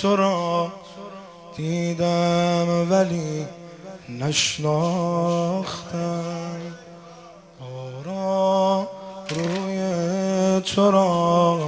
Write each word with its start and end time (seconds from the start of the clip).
تو 0.00 0.16
را 0.16 0.72
دیدم 1.56 2.90
ولی 2.90 3.46
نشناختم. 4.20 5.82
بارا 7.60 8.88
روی 9.30 9.80
تو 10.60 10.90
را 10.90 11.58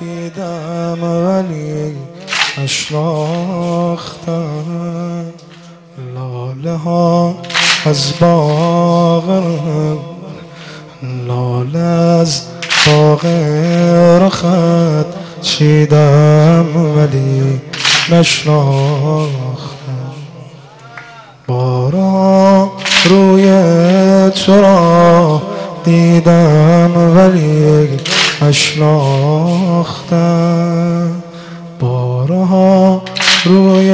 دیدم 0.00 1.02
ولی 1.02 1.96
نشناختم. 2.58 4.34
لاله 6.14 6.76
ها 6.76 7.34
از 7.84 8.12
باغ 8.20 9.42
لاله 11.02 11.78
از 11.78 12.42
باغ 12.86 13.26
رخت. 14.22 15.24
چیدم 15.44 16.66
ولی 16.96 17.60
نشناختم. 18.10 19.68
بارا 21.46 22.70
روی 23.04 23.44
تو 24.30 24.60
را 24.62 25.42
دیدم 25.84 27.16
ولی 27.16 27.88
نشناختم. 28.42 29.50
بارها 31.80 33.02
روی 33.44 33.90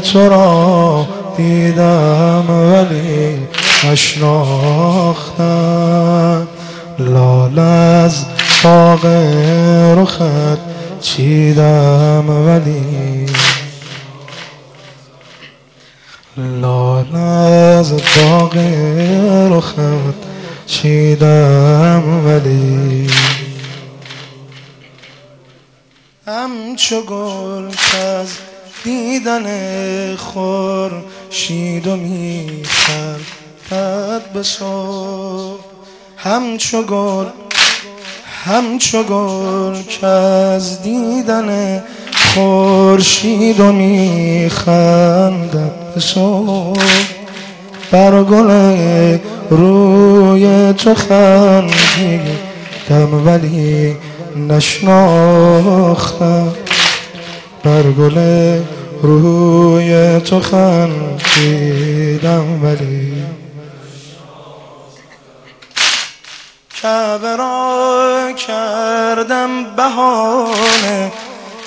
تو 0.00 0.28
را 0.28 1.06
دیدم 1.36 2.44
ولی 2.50 3.38
نشناختم. 3.84 5.44
لال 6.98 7.58
از 7.58 8.24
باغ 8.64 9.06
رخت 11.04 11.16
چیدم 11.16 12.30
ولی 12.30 13.26
لال 16.36 17.16
از 17.16 17.92
باغ 17.92 18.56
رخت 19.50 20.14
چیدم 20.66 22.26
ولی 22.26 23.10
همچو 26.26 27.02
گل 27.02 27.68
از 27.94 28.28
دیدن 28.84 29.46
خور 30.16 30.92
شید 31.30 31.86
و 31.86 31.96
می‌خرد 31.96 33.22
به 34.34 34.42
صبح 34.42 35.64
همچو 36.16 36.82
گل 36.82 37.26
همچو 38.46 39.02
گل 39.02 39.82
که 39.88 40.06
از 40.06 40.82
دیدن 40.82 41.82
خورشید 42.34 43.60
و 43.60 43.72
میخندد 43.72 45.72
به 45.94 46.00
صبح. 46.00 46.80
بر 47.90 48.22
گل 48.22 48.78
روی 49.50 50.72
تو 50.72 50.94
خندیدم 50.94 51.74
ولی 53.26 53.96
نشناختم. 54.48 56.52
بر 57.64 57.82
گل 57.82 58.18
روی 59.02 60.20
تو 60.20 60.40
خندیدم 60.40 62.44
ولی 62.62 63.12
کعبه 66.84 67.36
را 67.36 68.32
کردم 68.46 69.64
بهانه 69.64 71.12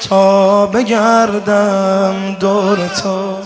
تا 0.10 0.66
بگردم 0.66 2.38
دور 2.40 2.88
تو. 2.88 3.38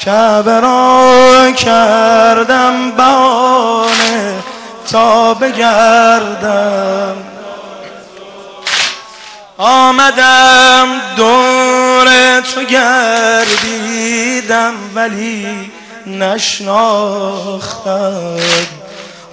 کعبه 0.00 0.60
را 0.60 1.50
کردم 1.56 2.90
بهانه 2.90 4.34
تا 4.92 5.34
بگردم. 5.34 7.16
آمدم 9.58 10.88
دور 11.16 12.40
تو 12.40 12.64
گردیدم 12.64 14.74
ولی 14.94 15.70
نشناختم. 16.06 17.94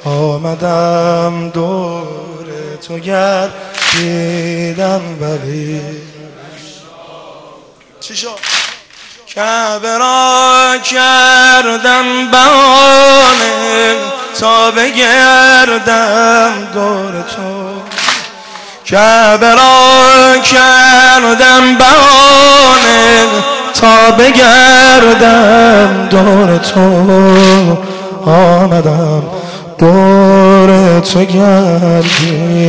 آمدم 0.06 1.50
دور 1.50 2.48
تو 2.88 3.00
گردیدم 3.00 3.52
ولی 5.22 5.82
چی 8.00 8.16
شد؟ 8.16 8.28
کعبه 9.28 9.98
را 9.98 10.78
کردم 10.92 12.32
بانه 12.32 13.96
تا 14.40 14.72
بگردم 14.72 16.54
دور 16.74 17.22
تو 17.22 17.82
کعبه 18.86 19.56
را 19.56 20.38
کردم 20.38 21.78
بانه 21.78 23.26
تا 23.74 24.12
بگردم 24.12 26.08
دور 26.10 26.58
تو 26.58 26.82
آمدم 28.26 29.24
دور 29.81 31.00
تو 31.00 31.25
گردیدم 31.25 32.68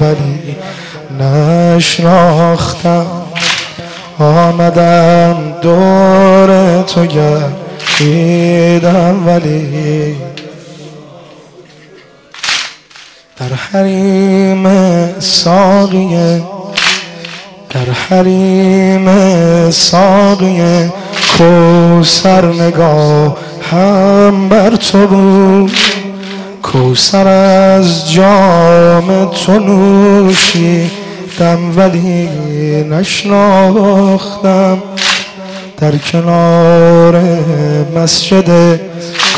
ولی 0.00 0.56
نشناختم. 1.20 3.06
آمدم 4.18 5.54
دور 5.62 6.82
تو 6.82 7.06
گردیدم 7.06 8.48
ولی 9.26 10.16
در 13.36 13.54
حریم 13.72 14.66
ساقیه 15.20 16.42
در 17.70 17.90
حریم 18.08 19.10
ساقیه 19.70 20.92
کوسر 21.38 22.44
نگاه 22.44 23.36
هم 23.72 24.48
بر 24.48 24.76
تو 24.76 25.06
بود. 25.06 25.99
کوسر 26.72 27.28
از 27.28 28.12
جام 28.12 29.30
تو 29.30 29.58
نوشیدم 29.58 30.90
ولی 31.76 32.28
نشناختم. 32.90 34.82
در 35.78 35.96
کنار 35.96 37.22
مسجد 37.96 38.80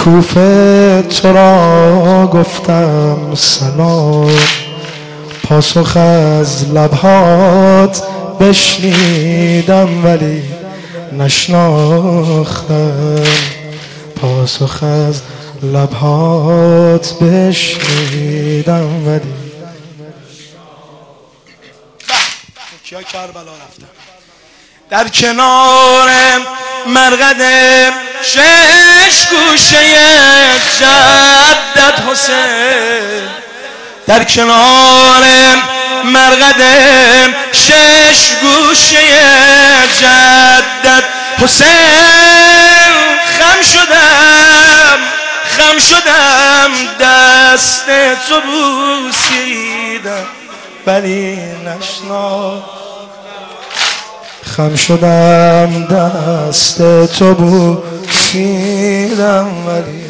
کوفه 0.04 1.02
تو 1.02 1.32
را 1.32 2.26
گفتم 2.32 3.16
سلام. 3.34 4.30
پاسخ 5.44 5.96
از 5.96 6.70
لبهات 6.74 8.02
بشنیدم 8.40 9.88
ولی 10.04 10.42
نشناختم. 11.18 12.92
پاسخ 14.16 14.82
از 14.82 15.22
لبهات 15.62 17.12
بشنیدم 17.20 19.06
ولی 19.06 19.32
کیا 22.84 23.02
کربلا 23.02 23.52
رفتن 23.52 23.86
در 24.90 25.08
کنار 25.08 26.10
مرقد 26.86 27.42
شش 28.22 29.26
گوشه 29.30 29.78
جدت 30.80 32.00
حسین. 32.10 33.28
در 34.06 34.24
کنار 34.24 35.24
مرقد 36.04 36.62
شش 37.52 38.32
گوشه 38.42 38.98
جدت 40.00 41.04
حسین. 41.38 42.92
خم 43.38 43.62
شدم. 43.62 44.61
خم 45.56 45.78
شدم 45.78 46.70
دست 47.00 47.86
تو 48.28 48.40
بوسیدم 48.40 50.26
ولی 50.86 51.36
نشنا. 51.36 52.62
خم 54.56 54.76
شدم 54.76 55.84
دست 55.84 56.78
تو 57.06 57.34
بوسیدم 57.34 58.66
ولی 59.66 60.02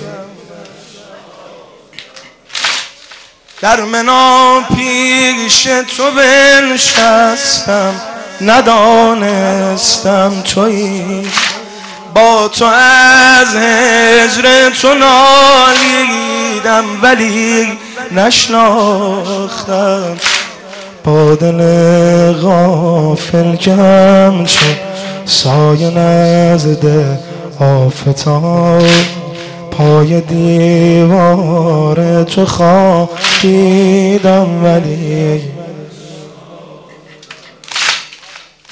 در 3.60 3.80
منا 3.80 4.60
پیش 4.76 5.62
تو 5.96 6.10
بنشستم 6.10 7.94
ندانستم 8.40 10.42
تویی. 10.42 11.26
با 12.14 12.48
تو 12.48 12.64
از 12.64 13.56
هجر 13.56 14.70
تو 14.82 14.88
نالیدم 14.88 16.84
ولی 17.02 17.66
نشناختم. 18.12 20.16
با 21.04 21.34
دل 21.34 22.32
غافل 22.32 23.56
کم 23.56 24.44
شد 24.44 24.76
سایه 25.24 25.90
نزده 25.90 27.18
آفتاب. 27.60 28.82
پای 29.70 30.20
دیوار 30.20 32.24
تو 32.24 32.46
خوابیدم 32.46 34.64
ولی 34.64 35.40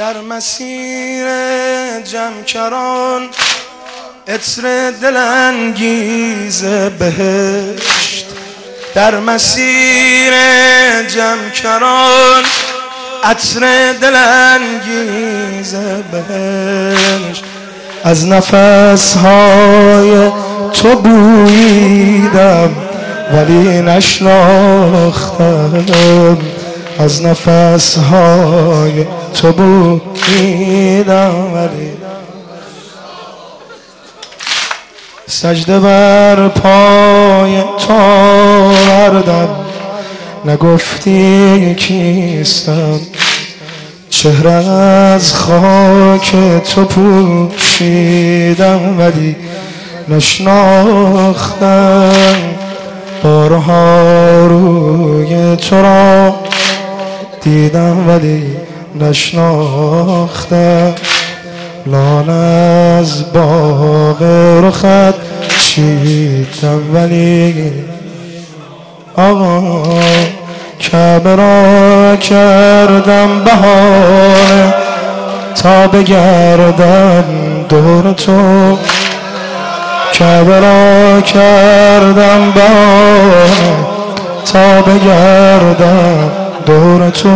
در 0.01 0.21
مسیر 0.21 1.27
جمکران 2.01 3.29
اطر 4.27 4.91
دلانگیز 5.03 6.65
بهشت. 6.99 8.27
در 8.95 9.19
مسیر 9.19 10.33
جمکران 11.09 12.43
عطر 13.25 13.93
دلانگیز 13.93 15.75
بهشت. 16.13 17.45
از 18.05 18.27
نفس 18.27 19.17
های 19.17 20.31
تو 20.73 20.97
بویدم 20.97 22.71
ولی 23.33 23.83
نشناختم. 23.83 25.41
از 27.01 27.23
نفس 27.23 27.99
های 27.99 29.07
تو 29.35 29.53
بویدم 29.53 31.55
ولی 31.55 31.91
سجده 35.27 35.81
بر 35.81 36.49
پای 36.49 37.63
تو 37.79 37.95
بردم. 38.89 39.49
نگفتی 40.45 41.75
کیستم؟ 41.75 43.01
چهره 44.11 44.51
از 44.51 45.35
خاک 45.35 46.33
تو 46.75 46.85
پوشیدم 46.85 48.99
ولی 48.99 49.37
نشناختم. 50.09 52.11
بارها 53.23 54.47
روی 54.47 55.57
تو 55.57 55.83
را 55.83 56.35
دیدم 57.43 58.09
ولی 58.09 58.57
نشناختم 59.01 60.95
لال 61.87 62.31
از 62.31 63.33
باغ 63.33 64.23
رخت 64.63 65.15
چیدم 65.61 66.95
ولی 66.95 67.55
آقا 69.17 69.83
کعبه 70.79 71.37
را 71.37 72.17
کردم 72.17 73.45
بهانه 73.45 74.75
تا 75.55 75.87
بگردم 75.87 77.25
دور 77.69 78.13
تو. 78.13 78.79
کعبه 80.13 80.61
را 80.61 81.21
کردم 81.21 82.51
بهانه 82.55 83.87
تا 84.53 84.83
بگردم 84.83 86.40
دور 86.67 87.11
تو 87.11 87.29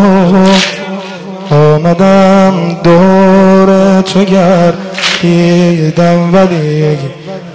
آمدم 1.50 2.76
دور 2.84 4.02
تو 4.02 4.24
گردیدم 4.24 6.34
ولی 6.34 6.98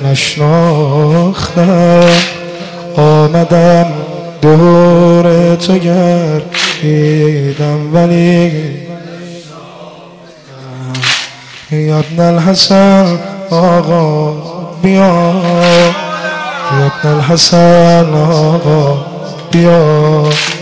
نشناختم. 0.05 2.09
آمدم 2.95 3.85
دور 4.41 5.55
تو 5.55 5.77
گردیدم 5.77 7.95
ولی 7.95 8.51
یادن 11.71 12.19
الحسن 12.19 13.19
آقا 13.49 14.31
بیا. 14.81 15.33
یادن 16.79 17.09
الحسن 17.09 18.13
آقا 18.13 18.97
بیا. 19.51 20.58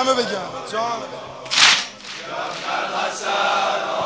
همه 0.00 0.14
بگم. 0.14 0.72
جان. 0.72 1.02
حسن 3.06 3.99